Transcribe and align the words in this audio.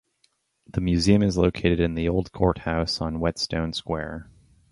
The 0.65 0.81
museum 0.81 1.21
is 1.21 1.37
located 1.37 1.79
in 1.79 1.93
the 1.93 2.09
Old 2.09 2.31
Courthouse 2.31 3.01
on 3.01 3.19
Whetstone 3.19 3.71
Square. 3.71 4.31